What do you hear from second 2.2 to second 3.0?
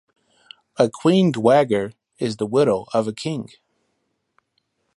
the widow